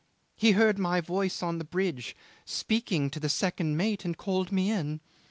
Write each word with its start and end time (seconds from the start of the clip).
He 0.35 0.53
heard 0.53 0.79
my 0.79 0.99
voice 0.99 1.43
on 1.43 1.59
the 1.59 1.63
bridge 1.63 2.15
speaking 2.43 3.11
to 3.11 3.19
the 3.19 3.29
second 3.29 3.77
mate, 3.77 4.03
and 4.03 4.17
called 4.17 4.51
me 4.51 4.71
in. 4.71 4.99